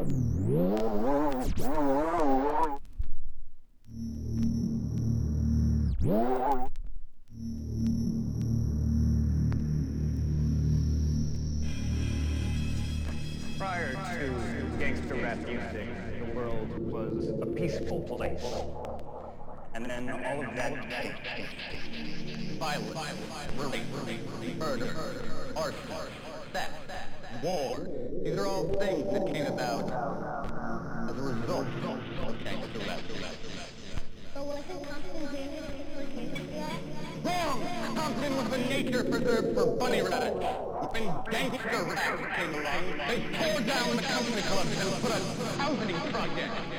[0.00, 0.08] Prior
[13.92, 14.32] to
[14.78, 15.86] gangster rap music,
[16.18, 18.42] the world was a peaceful place.
[19.74, 20.72] And then all of that
[22.58, 22.96] violence,
[24.58, 24.96] murder,
[25.54, 26.10] arson,
[27.42, 27.88] war.
[28.22, 29.84] These are all things that came about
[31.08, 33.00] as a result of gangster rap.
[34.34, 34.74] But wasn't the
[35.96, 36.78] location for that?
[37.24, 37.58] Wrong!
[37.96, 40.46] Compton was a nature preserve for bunny rabbits.
[40.92, 45.22] When gangster rap came along, they tore down the country clubs and put up
[45.58, 46.69] housing projects.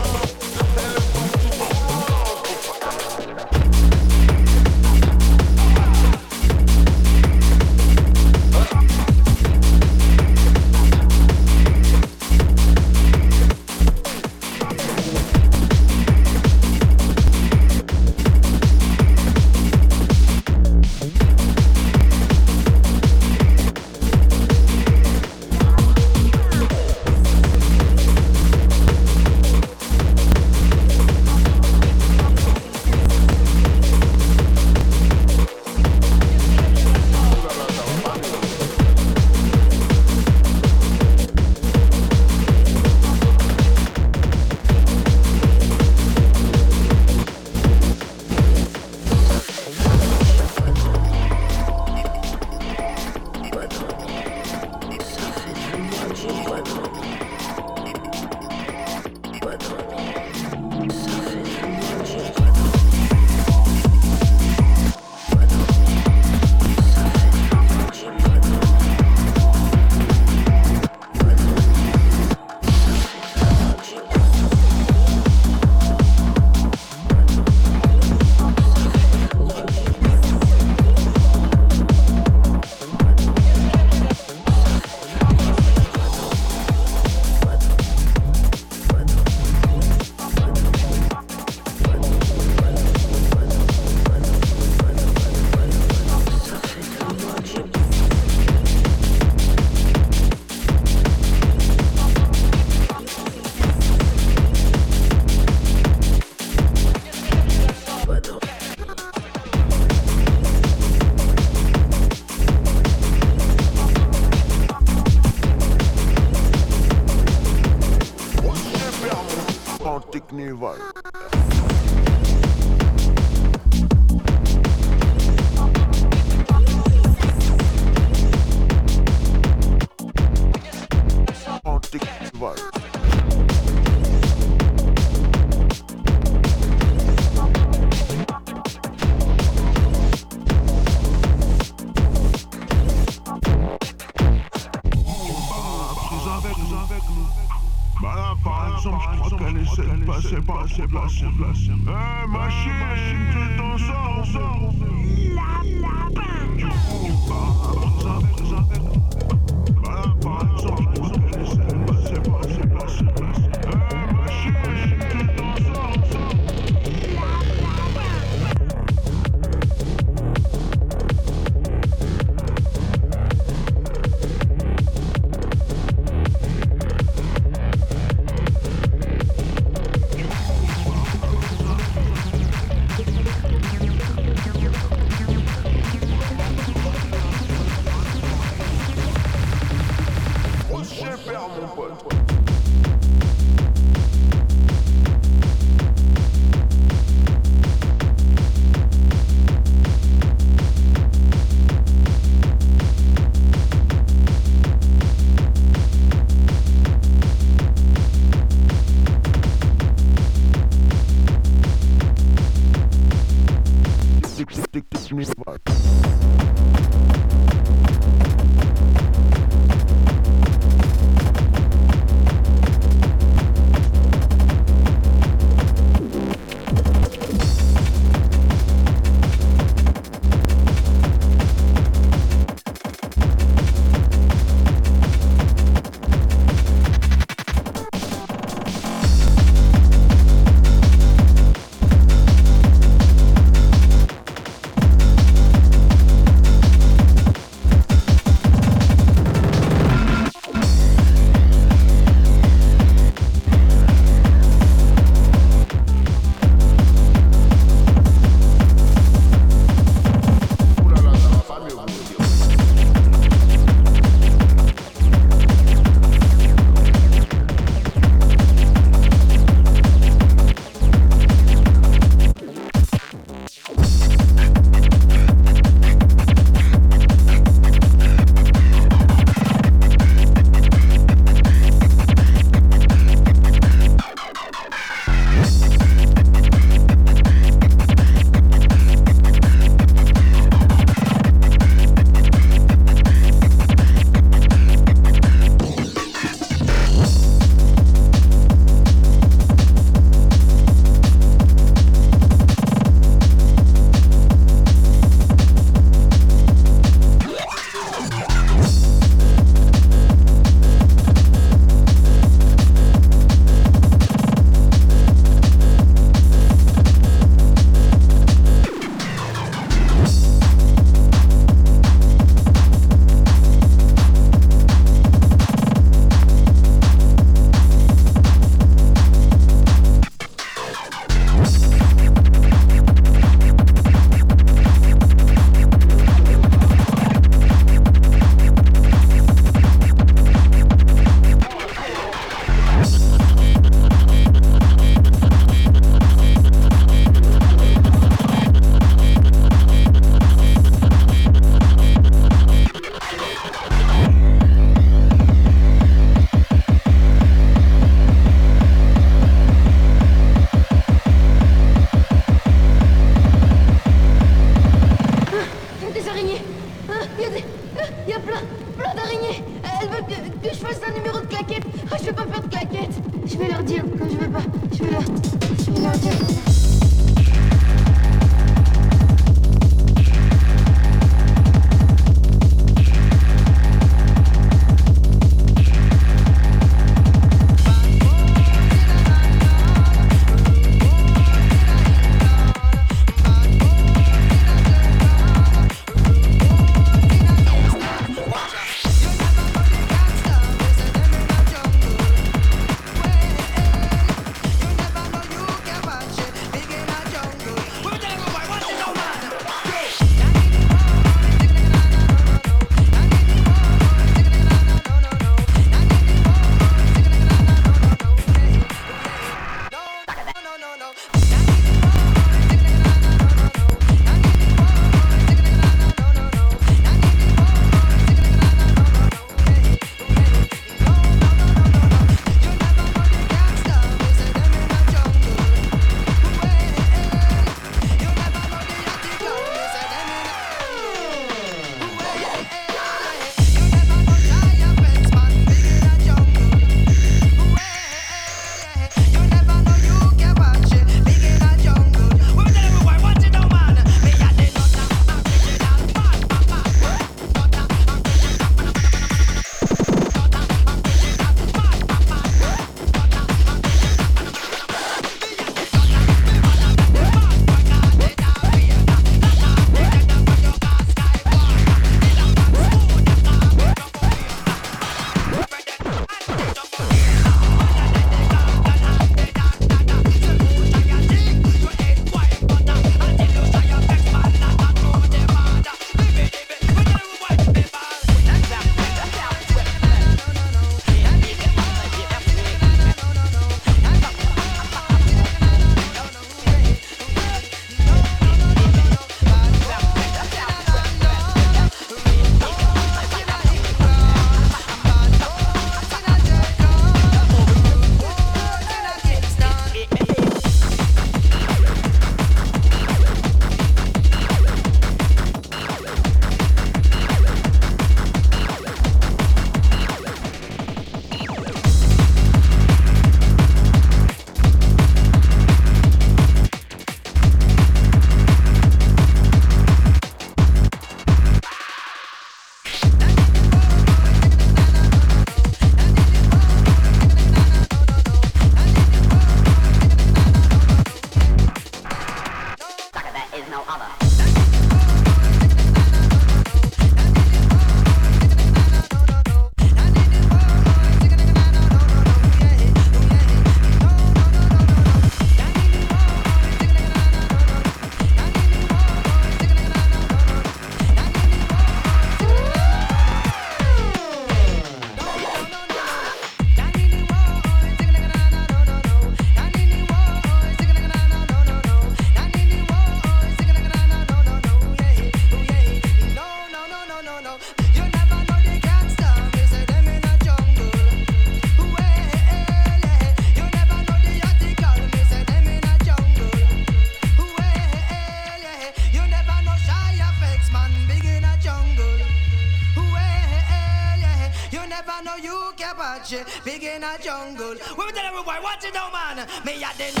[596.51, 597.55] Big in a jungle.
[597.77, 599.25] We tell everybody, watch it now, man.
[599.45, 600.00] Me a the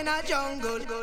[0.00, 0.93] in a jungle.